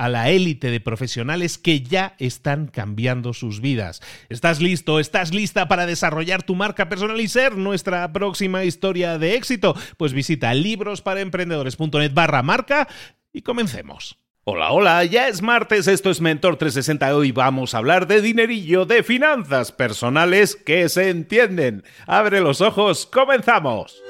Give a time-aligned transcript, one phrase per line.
[0.00, 4.00] a la élite de profesionales que ya están cambiando sus vidas.
[4.30, 4.98] ¿Estás listo?
[4.98, 9.76] ¿Estás lista para desarrollar tu marca personal y ser nuestra próxima historia de éxito?
[9.98, 12.88] Pues visita librosparaemprendedores.net barra marca
[13.30, 14.16] y comencemos.
[14.44, 18.86] Hola, hola, ya es martes, esto es Mentor 360, hoy vamos a hablar de dinerillo,
[18.86, 21.84] de finanzas personales que se entienden.
[22.06, 24.02] Abre los ojos, comenzamos.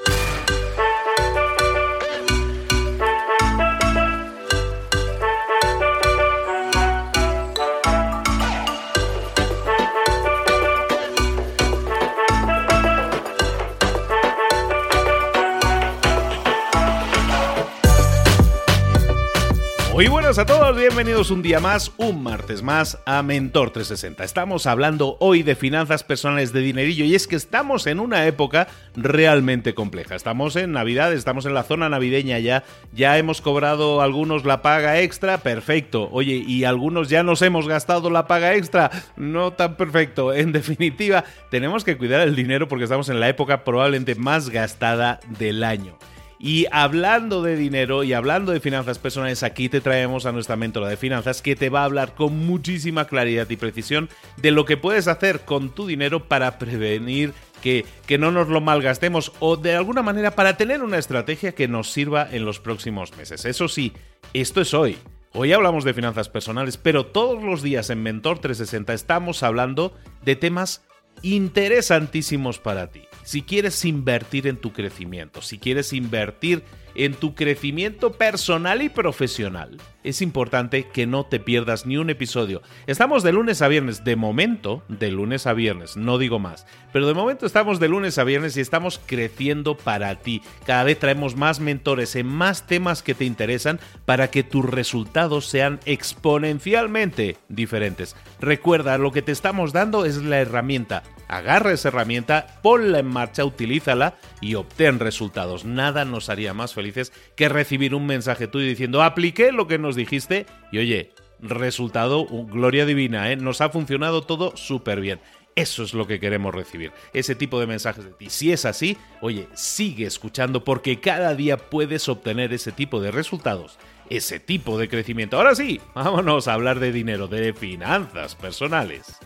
[20.01, 24.23] Muy buenas a todos, bienvenidos un día más, un martes más a Mentor 360.
[24.23, 28.67] Estamos hablando hoy de finanzas personales de dinerillo y es que estamos en una época
[28.95, 30.15] realmente compleja.
[30.15, 32.63] Estamos en Navidad, estamos en la zona navideña ya,
[32.93, 36.09] ya hemos cobrado algunos la paga extra, perfecto.
[36.11, 40.33] Oye, y algunos ya nos hemos gastado la paga extra, no tan perfecto.
[40.33, 45.19] En definitiva, tenemos que cuidar el dinero porque estamos en la época probablemente más gastada
[45.37, 45.99] del año.
[46.43, 50.87] Y hablando de dinero y hablando de finanzas personales, aquí te traemos a nuestra mentora
[50.87, 54.75] de finanzas que te va a hablar con muchísima claridad y precisión de lo que
[54.75, 59.75] puedes hacer con tu dinero para prevenir que, que, no nos lo malgastemos o de
[59.75, 63.45] alguna manera para tener una estrategia que nos sirva en los próximos meses.
[63.45, 63.93] Eso sí,
[64.33, 64.97] esto es hoy.
[65.33, 69.93] Hoy hablamos de finanzas personales, pero todos los días en Mentor 360 estamos hablando
[70.23, 70.83] de temas
[71.21, 73.10] interesantísimos para ti.
[73.23, 76.63] Si quieres invertir en tu crecimiento, si quieres invertir
[76.95, 82.61] en tu crecimiento personal y profesional, es importante que no te pierdas ni un episodio.
[82.87, 87.07] Estamos de lunes a viernes, de momento, de lunes a viernes, no digo más, pero
[87.07, 90.41] de momento estamos de lunes a viernes y estamos creciendo para ti.
[90.65, 95.45] Cada vez traemos más mentores en más temas que te interesan para que tus resultados
[95.45, 98.15] sean exponencialmente diferentes.
[98.39, 101.03] Recuerda, lo que te estamos dando es la herramienta.
[101.31, 105.63] Agarra esa herramienta, ponla en marcha, utilízala y obtén resultados.
[105.63, 109.95] Nada nos haría más felices que recibir un mensaje tuyo diciendo apliqué lo que nos
[109.95, 113.37] dijiste y oye, resultado, gloria divina, ¿eh?
[113.37, 115.21] nos ha funcionado todo súper bien.
[115.55, 118.29] Eso es lo que queremos recibir, ese tipo de mensajes de ti.
[118.29, 123.79] Si es así, oye, sigue escuchando porque cada día puedes obtener ese tipo de resultados,
[124.09, 125.37] ese tipo de crecimiento.
[125.37, 129.17] Ahora sí, vámonos a hablar de dinero, de finanzas personales.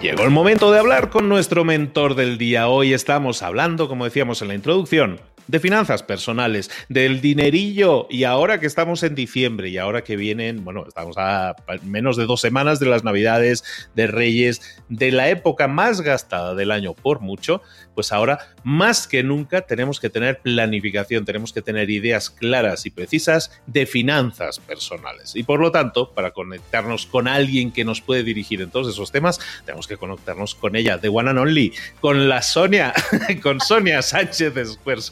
[0.00, 2.68] Llegó el momento de hablar con nuestro mentor del día.
[2.68, 5.20] Hoy estamos hablando, como decíamos en la introducción,
[5.50, 10.64] de finanzas personales, del dinerillo y ahora que estamos en diciembre y ahora que vienen,
[10.64, 13.64] bueno, estamos a menos de dos semanas de las navidades,
[13.94, 17.62] de Reyes, de la época más gastada del año por mucho,
[17.94, 22.90] pues ahora más que nunca tenemos que tener planificación, tenemos que tener ideas claras y
[22.90, 25.34] precisas de finanzas personales.
[25.34, 29.10] Y por lo tanto, para conectarnos con alguien que nos puede dirigir en todos esos
[29.10, 32.94] temas, tenemos que conectarnos con ella, de One and Only, con la Sonia,
[33.42, 34.54] con Sonia Sánchez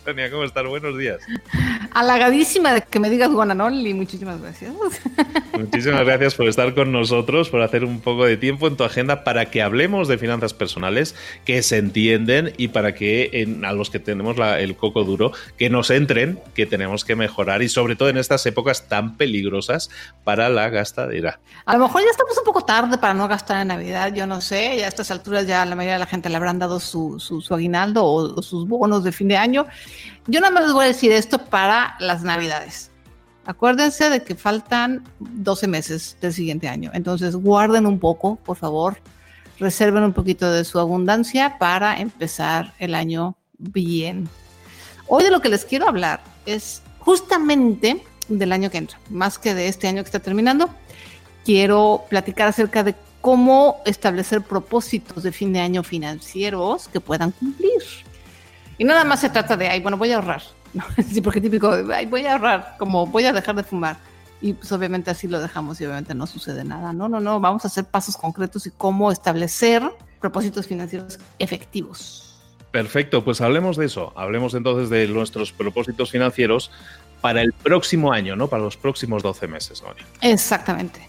[0.09, 0.67] Sonia, ¿cómo estás?
[0.67, 1.19] Buenos días.
[1.93, 4.73] Halagadísima de que me digas y muchísimas gracias.
[5.53, 9.25] Muchísimas gracias por estar con nosotros, por hacer un poco de tiempo en tu agenda
[9.25, 11.15] para que hablemos de finanzas personales
[11.45, 15.91] que se entienden y para que a los que tenemos el coco duro, que nos
[15.91, 19.91] entren, que tenemos que mejorar y sobre todo en estas épocas tan peligrosas
[20.25, 21.41] para la gastadera.
[21.65, 24.41] A lo mejor ya estamos un poco tarde para no gastar en Navidad, yo no
[24.41, 27.19] sé, ya a estas alturas ya la mayoría de la gente le habrán dado su,
[27.19, 29.67] su, aguinaldo o, sus bonos de fin de año.
[30.31, 32.91] Yo nada más les voy a decir esto para las Navidades.
[33.47, 38.99] Acuérdense de que faltan 12 meses del siguiente año, entonces guarden un poco, por favor,
[39.59, 44.29] reserven un poquito de su abundancia para empezar el año bien.
[45.07, 49.55] Hoy de lo que les quiero hablar es justamente del año que entra, más que
[49.55, 50.69] de este año que está terminando.
[51.43, 57.83] Quiero platicar acerca de cómo establecer propósitos de fin de año financieros que puedan cumplir.
[58.79, 60.43] Y nada más se trata de, ay, bueno, voy a ahorrar.
[61.13, 63.97] Sí, porque típico, ay, voy a ahorrar, como voy a dejar de fumar.
[64.41, 66.93] Y pues obviamente así lo dejamos y obviamente no sucede nada.
[66.93, 69.83] No, no, no, vamos a hacer pasos concretos y cómo establecer
[70.21, 72.37] propósitos financieros efectivos.
[72.71, 74.13] Perfecto, pues hablemos de eso.
[74.15, 76.71] Hablemos entonces de nuestros propósitos financieros
[77.21, 78.47] para el próximo año, ¿no?
[78.49, 79.89] Para los próximos 12 meses, ¿no?
[80.21, 81.09] Exactamente.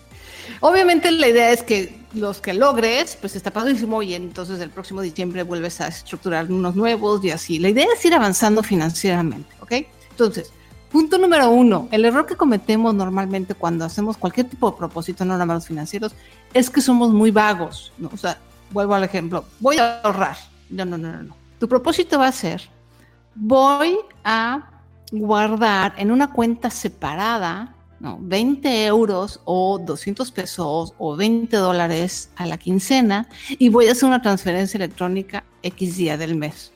[0.61, 5.01] Obviamente la idea es que los que logres, pues está padrísimo y entonces el próximo
[5.01, 7.59] diciembre vuelves a estructurar unos nuevos y así.
[7.59, 9.73] La idea es ir avanzando financieramente, ¿ok?
[10.11, 10.51] Entonces,
[10.91, 15.37] punto número uno, el error que cometemos normalmente cuando hacemos cualquier tipo de propósito, no
[15.37, 16.13] nada financieros,
[16.53, 18.09] es que somos muy vagos, ¿no?
[18.13, 18.37] O sea,
[18.71, 20.37] vuelvo al ejemplo, voy a ahorrar.
[20.69, 21.35] No, no, no, no, no.
[21.59, 22.61] Tu propósito va a ser,
[23.35, 24.69] voy a
[25.11, 32.45] guardar en una cuenta separada no, 20 euros o 200 pesos o 20 dólares a
[32.45, 36.71] la quincena y voy a hacer una transferencia electrónica X día del mes.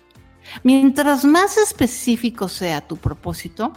[0.63, 3.71] Mientras más específico sea tu propósito,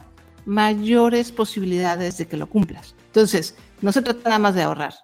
[0.45, 2.97] mayores posibilidades de que lo cumplas.
[3.07, 4.95] Entonces, no se trata nada más de ahorrar,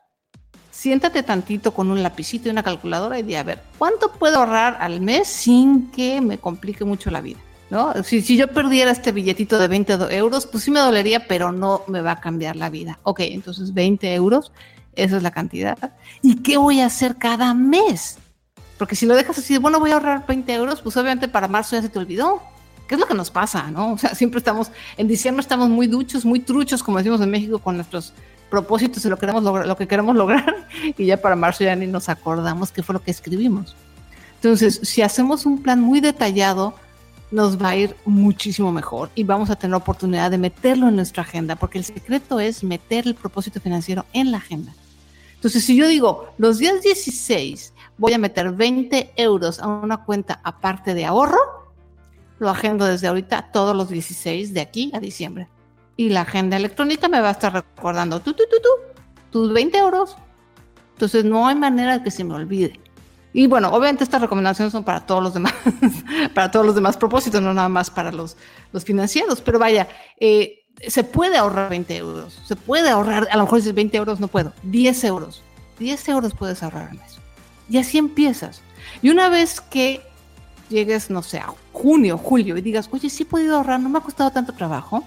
[0.73, 4.79] siéntate tantito con un lapicito y una calculadora y di, a ver, ¿cuánto puedo ahorrar
[4.81, 7.39] al mes sin que me complique mucho la vida?
[7.73, 7.95] ¿No?
[8.05, 12.03] Si, yo perdiera este billetito de 20 euros, pues sí me dolería, pero no me
[12.03, 12.99] va a cambiar la vida.
[13.03, 14.53] Ok, entonces 20 euros,
[14.95, 15.79] esa es la cantidad.
[16.21, 18.19] ¿Y qué voy a hacer cada mes?
[18.77, 21.75] Porque si lo dejas así, bueno, voy a ahorrar 20 euros, pues obviamente para marzo
[21.75, 22.43] ya se te olvidó.
[22.87, 23.95] ¿Qué es lo que nos pasa, no?
[23.95, 27.59] O sea, siempre estamos, en diciembre estamos muy duchos, muy truchos, como decimos en México,
[27.59, 28.13] con nuestros
[28.51, 31.87] propósitos de lo, queremos lograr, lo que queremos lograr y ya para marzo ya ni
[31.87, 33.75] nos acordamos qué fue lo que escribimos.
[34.35, 36.75] Entonces, si hacemos un plan muy detallado,
[37.33, 40.97] nos va a ir muchísimo mejor y vamos a tener la oportunidad de meterlo en
[40.97, 44.73] nuestra agenda, porque el secreto es meter el propósito financiero en la agenda.
[45.35, 50.41] Entonces, si yo digo, los días 16 voy a meter 20 euros a una cuenta
[50.45, 51.73] aparte de ahorro,
[52.39, 55.49] lo agendo desde ahorita todos los 16 de aquí a diciembre
[55.97, 58.69] y la agenda electrónica me va a estar recordando tú, tú, tú, tú,
[59.31, 60.17] tus 20 euros.
[60.95, 62.81] Entonces no hay manera de que se me olvide.
[63.33, 65.55] Y bueno, obviamente estas recomendaciones son para todos los demás,
[66.35, 68.37] para todos los demás propósitos, no nada más para los,
[68.73, 69.41] los financieros.
[69.41, 69.89] Pero vaya,
[70.21, 74.21] eh, se puede ahorrar 20 euros, se puede ahorrar, a lo mejor dices 20 euros,
[74.21, 75.43] no puedo, 10 euros.
[75.79, 77.19] 10 euros puedes ahorrar al mes.
[77.69, 78.63] Y así empiezas.
[79.01, 80.03] Y una vez que
[80.69, 83.99] llegues, no sé, a junio, julio y digas, oye, sí he podido ahorrar, no me
[83.99, 85.05] ha costado tanto trabajo,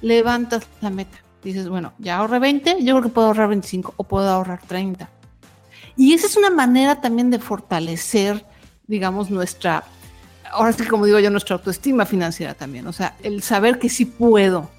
[0.00, 1.18] levantas la meta.
[1.42, 5.08] Dices, bueno, ya ahorré 20, yo creo que puedo ahorrar 25 o puedo ahorrar 30.
[5.98, 8.46] Y esa es una manera también de fortalecer,
[8.86, 9.82] digamos, nuestra,
[10.52, 12.86] ahora sí como digo yo, nuestra autoestima financiera también.
[12.86, 14.70] O sea, el saber que sí puedo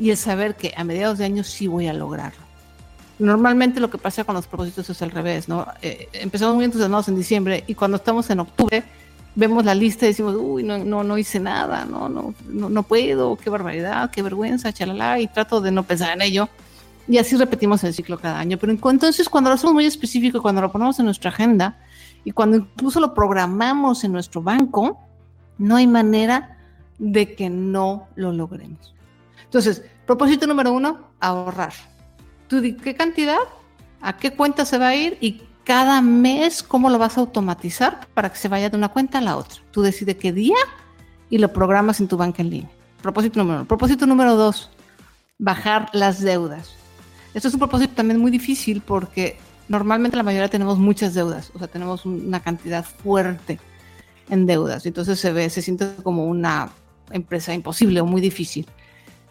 [0.00, 2.42] y el saber que a mediados de año sí voy a lograrlo.
[3.20, 5.64] Normalmente lo que pasa con los propósitos es al revés, ¿no?
[5.80, 8.82] Eh, empezamos muy entusiasmados en diciembre y cuando estamos en octubre
[9.36, 13.36] vemos la lista y decimos, uy, no, no, no hice nada, no, no, no, puedo,
[13.36, 16.48] qué barbaridad, qué vergüenza, chalala, y trato de no pensar en ello.
[17.06, 18.58] Y así repetimos el ciclo cada año.
[18.58, 21.78] Pero entonces cuando lo hacemos muy específico, cuando lo ponemos en nuestra agenda
[22.24, 24.98] y cuando incluso lo programamos en nuestro banco,
[25.58, 26.58] no hay manera
[26.98, 28.94] de que no lo logremos.
[29.44, 31.72] Entonces, propósito número uno, ahorrar.
[32.48, 33.38] ¿Tú qué cantidad?
[34.00, 35.18] ¿A qué cuenta se va a ir?
[35.20, 39.18] ¿Y cada mes cómo lo vas a automatizar para que se vaya de una cuenta
[39.18, 39.62] a la otra.
[39.70, 40.56] Tú decides qué día
[41.30, 42.70] y lo programas en tu banca en línea.
[43.02, 43.68] Propósito número uno.
[43.68, 44.70] Propósito número dos,
[45.38, 46.76] bajar las deudas.
[47.34, 49.36] Esto es un propósito también muy difícil porque
[49.68, 53.58] normalmente la mayoría tenemos muchas deudas, o sea, tenemos una cantidad fuerte
[54.30, 54.86] en deudas.
[54.86, 56.70] Entonces se ve, se siente como una
[57.10, 58.66] empresa imposible o muy difícil.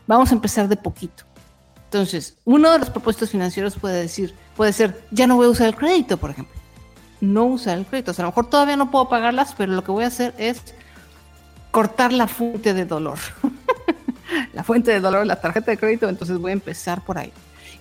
[0.05, 1.23] Vamos a empezar de poquito.
[1.85, 5.67] Entonces, uno de los propósitos financieros puede decir, puede ser, ya no voy a usar
[5.67, 6.55] el crédito, por ejemplo.
[7.21, 8.11] No usar el crédito.
[8.11, 10.33] O sea, a lo mejor todavía no puedo pagarlas, pero lo que voy a hacer
[10.37, 10.61] es
[11.71, 13.19] cortar la fuente de dolor.
[14.53, 17.31] la fuente de dolor, la tarjeta de crédito, entonces voy a empezar por ahí.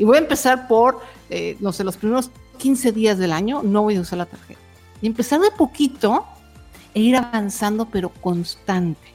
[0.02, 3.82] Y voy a empezar por, eh, no sé, los primeros 15 días del año no
[3.82, 4.59] voy a usar la tarjeta.
[5.00, 6.26] Y empezar de poquito
[6.92, 9.12] e ir avanzando, pero constante.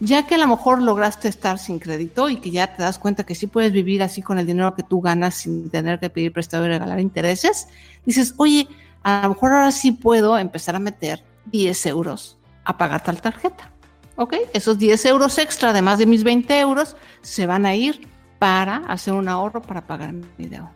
[0.00, 3.22] Ya que a lo mejor lograste estar sin crédito y que ya te das cuenta
[3.22, 6.32] que sí puedes vivir así con el dinero que tú ganas sin tener que pedir
[6.32, 7.68] prestado y regalar intereses,
[8.04, 8.66] dices, oye,
[9.04, 13.70] a lo mejor ahora sí puedo empezar a meter 10 euros a pagar tal tarjeta.
[14.16, 14.34] ¿Ok?
[14.54, 18.09] Esos 10 euros extra, además de mis 20 euros, se van a ir
[18.40, 20.72] para hacer un ahorro para pagar mi deuda.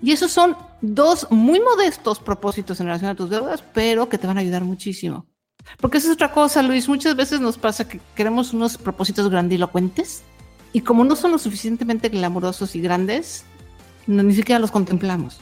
[0.00, 4.26] Y esos son dos muy modestos propósitos en relación a tus deudas, pero que te
[4.26, 5.26] van a ayudar muchísimo.
[5.78, 6.88] Porque esa es otra cosa, Luis.
[6.88, 10.22] Muchas veces nos pasa que queremos unos propósitos grandilocuentes
[10.72, 13.44] y como no son lo suficientemente glamurosos y grandes,
[14.06, 15.38] ni siquiera los contemplamos.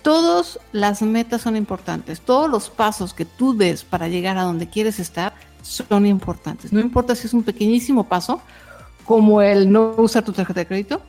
[0.00, 2.20] Todas las metas son importantes.
[2.22, 6.72] Todos los pasos que tú des para llegar a donde quieres estar son importantes.
[6.72, 8.40] No importa si es un pequeñísimo paso,
[9.06, 11.00] como el no usar tu tarjeta de crédito,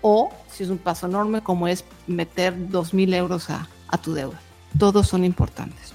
[0.00, 4.40] o si es un paso enorme como es meter 2.000 euros a, a tu deuda.
[4.78, 5.94] Todos son importantes.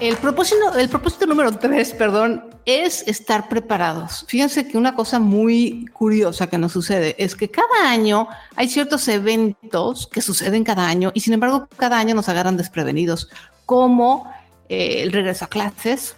[0.00, 4.24] El propósito, el propósito número tres, perdón, es estar preparados.
[4.28, 9.08] Fíjense que una cosa muy curiosa que nos sucede es que cada año hay ciertos
[9.08, 13.28] eventos que suceden cada año y sin embargo cada año nos agarran desprevenidos,
[13.66, 14.32] como
[14.68, 16.16] eh, el regreso a clases,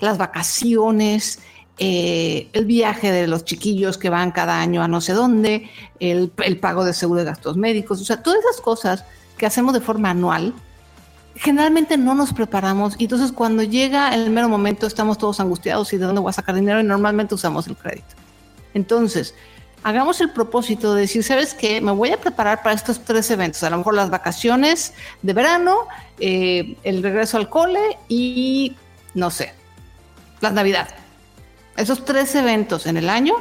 [0.00, 1.40] las vacaciones,
[1.78, 6.30] eh, el viaje de los chiquillos que van cada año a no sé dónde, el,
[6.60, 9.04] pago de seguro de gastos médicos, o sea, todas esas cosas
[9.36, 10.54] que hacemos de forma anual,
[11.34, 15.96] generalmente no nos preparamos y entonces cuando llega el mero momento estamos todos angustiados y
[15.96, 18.14] de dónde voy a sacar dinero y normalmente usamos el crédito.
[18.72, 19.34] Entonces,
[19.84, 21.80] hagamos el propósito de decir, ¿sabes qué?
[21.80, 25.86] Me voy a preparar para estos tres eventos, a lo mejor las vacaciones de verano,
[26.18, 28.74] eh, el regreso al cole y,
[29.14, 29.52] no sé,
[30.40, 30.88] la Navidad.
[31.76, 33.34] Esos tres eventos en el año,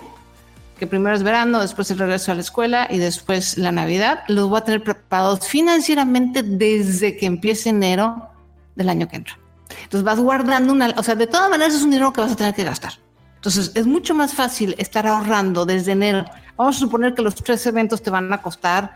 [0.78, 4.50] que primero es verano, después el regreso a la escuela y después la Navidad, los
[4.50, 8.30] voy a tener preparados financieramente desde que empiece enero
[8.76, 9.40] del año que entra.
[9.84, 12.36] Entonces vas guardando una, o sea, de todas maneras es un dinero que vas a
[12.36, 13.03] tener que gastar.
[13.44, 16.24] Entonces es mucho más fácil estar ahorrando desde enero.
[16.56, 18.96] Vamos a suponer que los tres eventos te van a costar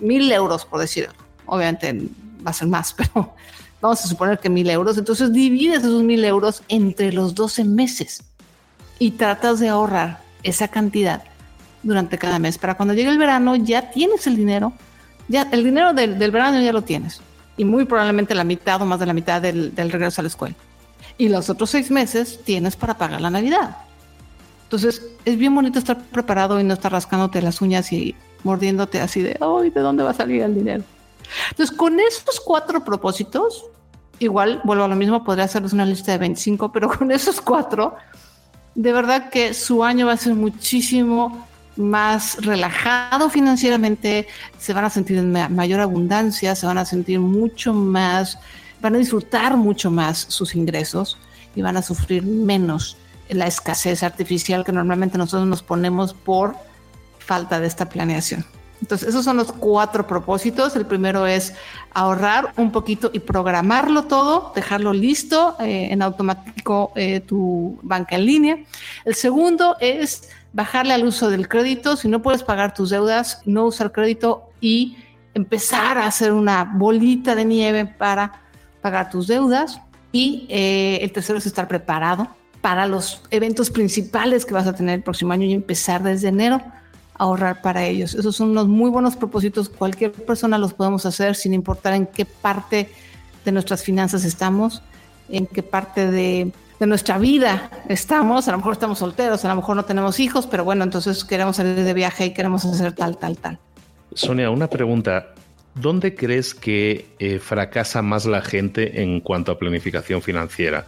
[0.00, 1.12] mil euros, por decirlo.
[1.46, 2.08] Obviamente
[2.44, 3.32] va a ser más, pero
[3.80, 8.24] vamos a suponer que mil euros, entonces divides esos mil euros entre los 12 meses
[8.98, 11.22] y tratas de ahorrar esa cantidad
[11.84, 12.58] durante cada mes.
[12.58, 14.72] Para cuando llegue el verano ya tienes el dinero,
[15.28, 17.20] ya el dinero del, verano ya lo tienes
[17.56, 20.56] y muy probablemente la mitad o más de la mitad del regreso a la escuela.
[21.18, 23.76] Y los otros seis meses tienes para pagar la Navidad.
[24.64, 29.22] Entonces es bien bonito estar preparado y no estar rascándote las uñas y mordiéndote así
[29.22, 29.70] de, ¡ay!
[29.70, 30.84] ¿De dónde va a salir el dinero?
[31.50, 33.66] Entonces, con estos cuatro propósitos,
[34.18, 37.96] igual vuelvo a lo mismo, podría hacerles una lista de 25, pero con esos cuatro,
[38.74, 44.26] de verdad que su año va a ser muchísimo más relajado financieramente,
[44.58, 48.38] se van a sentir en mayor abundancia, se van a sentir mucho más,
[48.80, 51.18] van a disfrutar mucho más sus ingresos
[51.54, 52.96] y van a sufrir menos
[53.28, 56.54] la escasez artificial que normalmente nosotros nos ponemos por
[57.18, 58.44] falta de esta planeación.
[58.80, 60.76] Entonces, esos son los cuatro propósitos.
[60.76, 61.54] El primero es
[61.94, 68.26] ahorrar un poquito y programarlo todo, dejarlo listo eh, en automático eh, tu banca en
[68.26, 68.58] línea.
[69.04, 71.96] El segundo es bajarle al uso del crédito.
[71.96, 74.96] Si no puedes pagar tus deudas, no usar crédito y
[75.34, 78.42] empezar a hacer una bolita de nieve para
[78.86, 79.80] pagar tus deudas.
[80.12, 82.28] Y eh, el tercero es estar preparado
[82.60, 86.62] para los eventos principales que vas a tener el próximo año y empezar desde enero
[87.14, 88.14] ahorrar para ellos.
[88.14, 89.68] Esos son unos muy buenos propósitos.
[89.68, 92.88] Cualquier persona los podemos hacer sin importar en qué parte
[93.44, 94.82] de nuestras finanzas estamos,
[95.28, 98.46] en qué parte de, nuestra vida estamos.
[98.46, 101.56] A lo mejor estamos solteros, a lo mejor no tenemos hijos, pero bueno, entonces queremos
[101.56, 103.58] salir de viaje y queremos hacer tal, tal, tal.
[104.14, 105.34] Sonia, una pregunta.
[105.76, 110.86] ¿Dónde crees que eh, fracasa más la gente en cuanto a planificación financiera?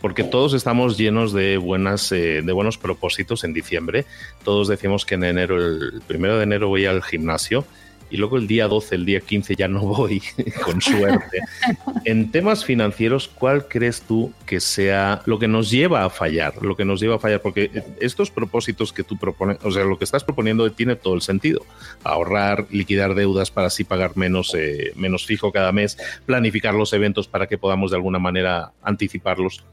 [0.00, 4.06] porque todos estamos llenos de buenas eh, de buenos propósitos en diciembre.
[4.44, 7.66] Todos decimos que en enero, el primero de enero voy al gimnasio
[8.10, 10.22] y luego el día 12, el día 15 ya no voy,
[10.64, 11.40] con suerte.
[12.04, 16.62] en temas financieros, ¿cuál crees tú que sea lo que nos lleva a fallar?
[16.62, 19.98] Lo que nos lleva a fallar, porque estos propósitos que tú propones, o sea, lo
[19.98, 21.64] que estás proponiendo tiene todo el sentido.
[22.04, 27.28] Ahorrar, liquidar deudas para así pagar menos, eh, menos fijo cada mes, planificar los eventos
[27.28, 29.64] para que podamos de alguna manera anticiparlos.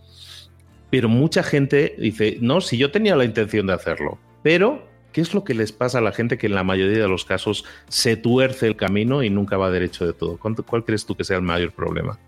[0.89, 5.33] Pero mucha gente dice, no, si yo tenía la intención de hacerlo, pero ¿Qué es
[5.33, 8.17] lo que les pasa a la gente que en la mayoría de los casos se
[8.17, 10.37] tuerce el camino y nunca va derecho de todo?
[10.37, 12.19] ¿Cuál crees tú que sea el mayor problema?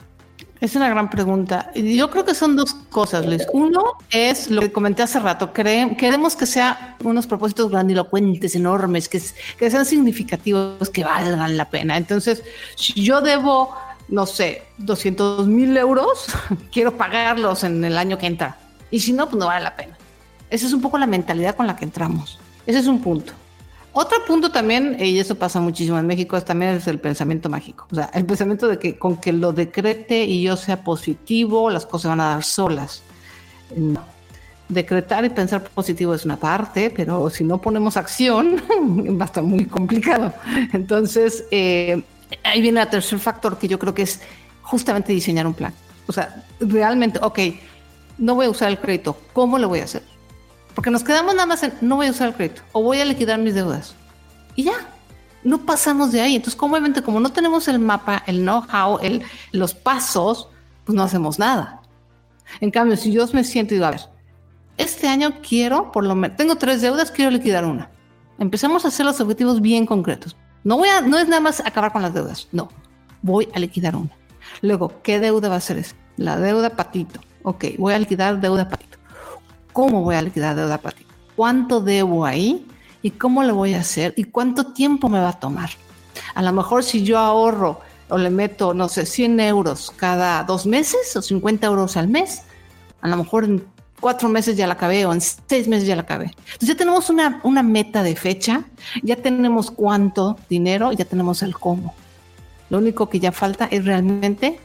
[0.61, 1.71] Es una gran pregunta.
[1.73, 3.47] Yo creo que son dos cosas, Luis.
[3.53, 5.53] Uno es lo que comenté hace rato.
[5.53, 9.21] queremos que sean unos propósitos grandilocuentes, enormes, que,
[9.57, 11.95] que sean significativos, que valgan la pena.
[11.95, 12.43] Entonces,
[12.75, 13.73] si yo debo,
[14.09, 16.25] no sé, 200 mil euros,
[16.73, 18.57] quiero pagarlos en el año que entra.
[18.91, 19.97] Y si no, pues no vale la pena.
[20.49, 22.38] Esa es un poco la mentalidad con la que entramos.
[22.69, 23.33] Ese es un punto.
[23.93, 27.87] Otro punto también, y eso pasa muchísimo en México, es también es el pensamiento mágico.
[27.91, 31.87] O sea, el pensamiento de que con que lo decrete y yo sea positivo, las
[31.87, 33.01] cosas van a dar solas.
[34.67, 38.61] Decretar y pensar positivo es una parte, pero si no ponemos acción,
[39.19, 40.31] va a estar muy complicado.
[40.71, 42.03] Entonces, eh,
[42.43, 44.21] ahí viene el tercer factor que yo creo que es
[44.61, 45.73] justamente diseñar un plan.
[46.05, 47.39] O sea, realmente, ok,
[48.19, 50.03] no voy a usar el crédito, ¿cómo lo voy a hacer?
[50.75, 53.05] Porque nos quedamos nada más en no voy a usar el crédito o voy a
[53.05, 53.95] liquidar mis deudas.
[54.55, 54.73] Y ya,
[55.43, 56.35] no pasamos de ahí.
[56.35, 58.99] Entonces, obviamente, como no tenemos el mapa, el know-how,
[59.51, 60.49] los pasos,
[60.85, 61.81] pues no hacemos nada.
[62.61, 64.01] En cambio, si yo me siento y digo, a ver,
[64.77, 67.89] este año quiero, por lo menos, tengo tres deudas, quiero liquidar una.
[68.39, 70.35] Empezamos a hacer los objetivos bien concretos.
[70.63, 72.69] No voy a, no es nada más acabar con las deudas, no,
[73.21, 74.11] voy a liquidar una.
[74.61, 75.95] Luego, ¿qué deuda va a ser esa?
[76.17, 77.19] La deuda patito.
[77.43, 78.88] Ok, voy a liquidar deuda patito
[79.79, 82.67] cómo voy a liquidar deuda patito, cuánto debo ahí
[83.01, 85.69] y cómo lo voy a hacer y cuánto tiempo me va a tomar.
[86.35, 90.65] A lo mejor si yo ahorro o le meto, no sé, 100 euros cada dos
[90.65, 92.41] meses o 50 euros al mes,
[92.99, 93.63] a lo mejor en
[94.01, 96.25] cuatro meses ya la acabé o en seis meses ya la acabé.
[96.25, 98.65] Entonces ya tenemos una, una meta de fecha,
[99.01, 101.95] ya tenemos cuánto dinero, ya tenemos el cómo.
[102.69, 104.59] Lo único que ya falta es realmente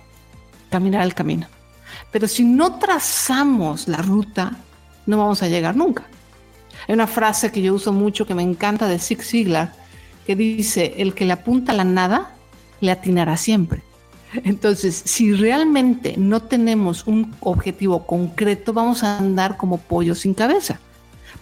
[0.70, 1.46] caminar el camino.
[2.10, 4.58] Pero si no trazamos la ruta,
[5.06, 6.04] no vamos a llegar nunca.
[6.86, 9.72] Hay una frase que yo uso mucho que me encanta de Zig Ziglar
[10.26, 12.32] que dice, el que le apunta a la nada,
[12.80, 13.82] le atinará siempre.
[14.42, 20.80] Entonces, si realmente no tenemos un objetivo concreto, vamos a andar como pollo sin cabeza.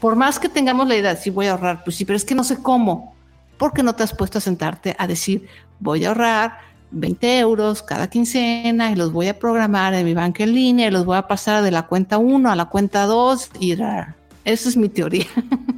[0.00, 2.34] Por más que tengamos la idea, si voy a ahorrar, pues sí, pero es que
[2.34, 3.14] no sé cómo.
[3.56, 5.46] porque no te has puesto a sentarte a decir,
[5.78, 6.58] voy a ahorrar
[6.92, 10.90] 20 euros cada quincena y los voy a programar en mi banca en línea y
[10.90, 14.76] los voy a pasar de la cuenta 1 a la cuenta 2 y esa es
[14.76, 15.26] mi teoría.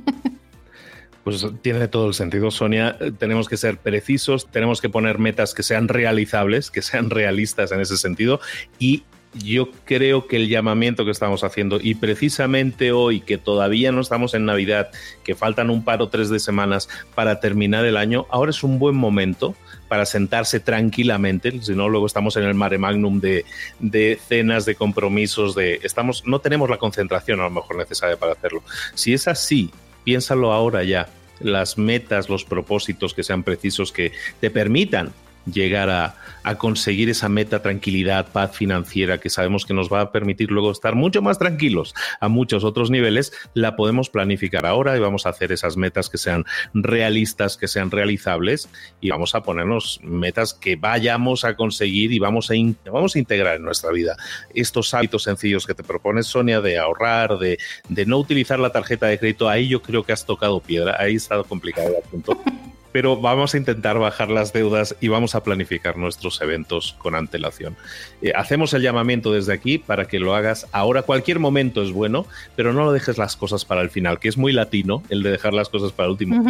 [1.24, 2.98] Pues tiene todo el sentido, Sonia.
[3.18, 7.80] Tenemos que ser precisos, tenemos que poner metas que sean realizables, que sean realistas en
[7.80, 8.40] ese sentido
[8.78, 14.00] y yo creo que el llamamiento que estamos haciendo, y precisamente hoy, que todavía no
[14.00, 14.90] estamos en Navidad,
[15.24, 18.78] que faltan un par o tres de semanas para terminar el año, ahora es un
[18.78, 19.54] buen momento
[19.88, 23.44] para sentarse tranquilamente, si no, luego estamos en el mare magnum de,
[23.80, 28.32] de, cenas, de compromisos, de estamos, no tenemos la concentración a lo mejor necesaria para
[28.32, 28.62] hacerlo.
[28.94, 29.70] Si es así,
[30.04, 31.08] piénsalo ahora ya.
[31.40, 35.12] Las metas, los propósitos que sean precisos, que te permitan
[35.46, 40.12] llegar a, a, conseguir esa meta, tranquilidad, paz financiera que sabemos que nos va a
[40.12, 45.00] permitir luego estar mucho más tranquilos a muchos otros niveles, la podemos planificar ahora y
[45.00, 48.68] vamos a hacer esas metas que sean realistas, que sean realizables
[49.00, 52.54] y vamos a ponernos metas que vayamos a conseguir y vamos a,
[52.90, 54.16] vamos a integrar en nuestra vida.
[54.54, 59.06] Estos hábitos sencillos que te propones, Sonia, de ahorrar, de, de no utilizar la tarjeta
[59.06, 62.40] de crédito, ahí yo creo que has tocado piedra, ahí estado complicado el asunto.
[62.94, 67.76] pero vamos a intentar bajar las deudas y vamos a planificar nuestros eventos con antelación.
[68.22, 71.02] Eh, hacemos el llamamiento desde aquí para que lo hagas ahora.
[71.02, 74.38] Cualquier momento es bueno, pero no lo dejes las cosas para el final, que es
[74.38, 76.44] muy latino el de dejar las cosas para el último.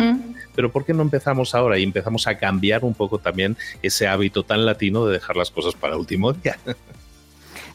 [0.55, 4.43] Pero ¿por qué no empezamos ahora y empezamos a cambiar un poco también ese hábito
[4.43, 6.59] tan latino de dejar las cosas para el último día?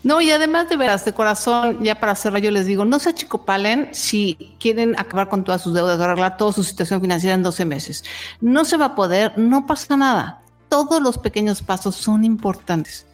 [0.01, 3.09] No, y además de veras, de corazón, ya para cerrar, yo les digo, no se
[3.09, 7.65] achicopalen si quieren acabar con todas sus deudas, arreglar toda su situación financiera en 12
[7.65, 8.03] meses.
[8.39, 10.41] No se va a poder, no pasa nada.
[10.69, 13.05] Todos los pequeños pasos son importantes.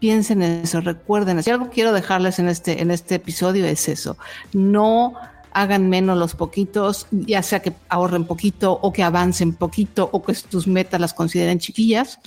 [0.00, 1.42] Piensen en eso, recuerden.
[1.42, 4.18] Si algo quiero dejarles en este, en este episodio es eso.
[4.52, 5.14] No
[5.52, 10.34] hagan menos los poquitos, ya sea que ahorren poquito o que avancen poquito o que
[10.34, 12.18] tus metas las consideren chiquillas.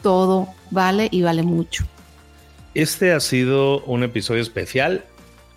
[0.00, 1.84] Todo vale y vale mucho.
[2.74, 5.04] Este ha sido un episodio especial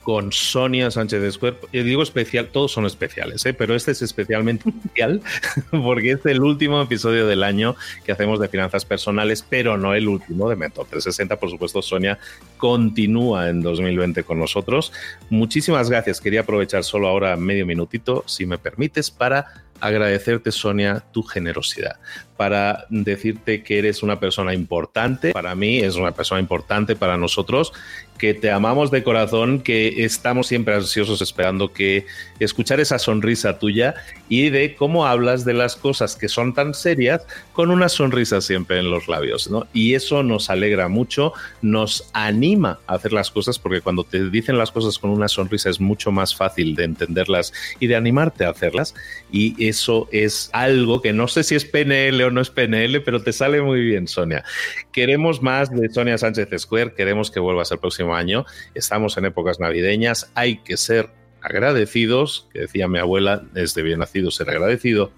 [0.04, 3.54] con Sonia Sánchez de Y digo especial, todos son especiales, ¿eh?
[3.54, 5.22] pero este es especialmente especial
[5.72, 10.08] porque es el último episodio del año que hacemos de finanzas personales, pero no el
[10.08, 11.36] último de Mentor 360.
[11.38, 12.18] Por supuesto, Sonia
[12.58, 14.92] continúa en 2020 con nosotros.
[15.30, 16.20] Muchísimas gracias.
[16.20, 21.98] Quería aprovechar solo ahora medio minutito, si me permites, para agradecerte, Sonia, tu generosidad,
[22.38, 27.74] para decirte que eres una persona importante, para mí es una persona importante para nosotros,
[28.22, 32.06] que te amamos de corazón, que estamos siempre ansiosos esperando que
[32.40, 33.96] escuchar esa sonrisa tuya
[34.30, 38.78] y de cómo hablas de las cosas que son tan serias con una sonrisa siempre
[38.78, 39.66] en los labios, ¿no?
[39.74, 44.56] Y eso nos alegra mucho, nos anima a hacer las cosas porque cuando te dicen
[44.56, 48.52] las cosas con una sonrisa es mucho más fácil de entenderlas y de animarte a
[48.52, 48.94] hacerlas
[49.32, 53.24] y eso es algo que no sé si es PNL o no es PNL, pero
[53.24, 54.44] te sale muy bien, Sonia.
[54.92, 58.46] Queremos más de Sonia Sánchez Square, queremos que vuelvas el próximo año.
[58.76, 61.10] Estamos en épocas navideñas, hay que ser
[61.42, 65.12] agradecidos, que decía mi abuela, desde bien nacido ser agradecido.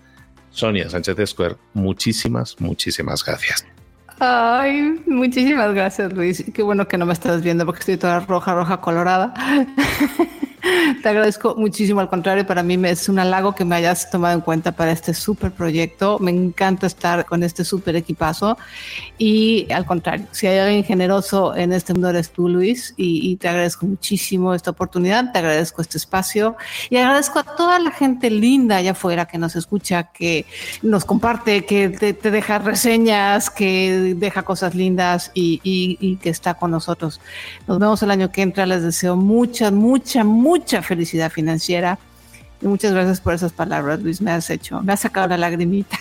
[0.51, 3.65] Sonia Sánchez Square, muchísimas, muchísimas gracias.
[4.19, 6.45] Ay, muchísimas gracias, Luis.
[6.53, 9.33] Qué bueno que no me estás viendo porque estoy toda roja, roja, colorada.
[11.01, 11.99] Te agradezco muchísimo.
[11.99, 15.13] Al contrario, para mí es un halago que me hayas tomado en cuenta para este
[15.13, 16.19] súper proyecto.
[16.19, 18.57] Me encanta estar con este súper equipazo.
[19.17, 22.93] Y al contrario, si hay alguien generoso en este mundo eres tú, Luis.
[22.95, 25.33] Y, te agradezco muchísimo esta oportunidad.
[25.33, 26.55] Te agradezco este espacio.
[26.89, 30.45] Y agradezco a toda la gente linda allá afuera que nos escucha, que
[30.81, 36.71] nos comparte, que te, deja reseñas, que deja cosas lindas y, y que está con
[36.71, 37.19] nosotros.
[37.67, 38.65] Nos vemos el año que entra.
[38.65, 41.99] Les deseo mucha, mucha, mucha felicidad financiera.
[42.61, 44.21] Y muchas gracias por esas palabras, Luis.
[44.21, 45.99] Me has hecho, me has sacado la lagrimita.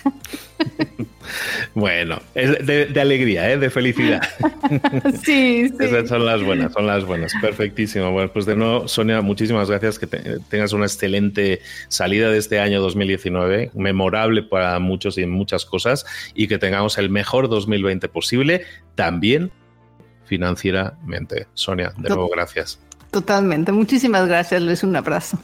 [1.75, 3.57] bueno, es de, alegría, ¿eh?
[3.57, 4.21] de felicidad.
[5.23, 5.77] sí, sí.
[5.77, 7.33] Esas son las buenas, son las buenas.
[7.41, 8.11] Perfectísimo.
[8.11, 9.99] Bueno, pues de nuevo, Sonia, muchísimas gracias.
[9.99, 15.65] Que tengas una excelente salida de este año 2019, memorable para muchos y en muchas
[15.65, 18.61] cosas, y que tengamos el mejor 2020 posible,
[18.95, 19.51] también
[20.25, 21.47] financieramente.
[21.53, 22.79] Sonia, de nuevo, gracias.
[23.13, 23.71] Totalmente.
[23.71, 24.83] Muchísimas gracias, Luis.
[24.83, 25.37] Un abrazo.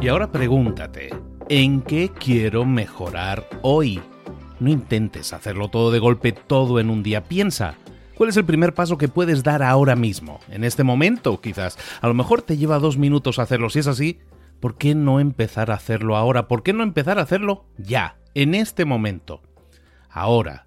[0.00, 1.10] Y ahora pregúntate,
[1.48, 4.00] ¿en qué quiero mejorar hoy?
[4.60, 7.24] No intentes hacerlo todo de golpe, todo en un día.
[7.24, 7.74] Piensa,
[8.14, 10.38] ¿cuál es el primer paso que puedes dar ahora mismo?
[10.48, 11.76] En este momento, quizás.
[12.02, 13.68] A lo mejor te lleva dos minutos hacerlo.
[13.68, 14.20] Si es así,
[14.60, 16.46] ¿por qué no empezar a hacerlo ahora?
[16.46, 19.42] ¿Por qué no empezar a hacerlo ya, en este momento?
[20.08, 20.66] Ahora,